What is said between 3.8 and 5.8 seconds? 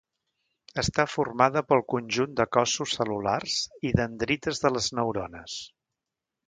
i dendrites de les neurones.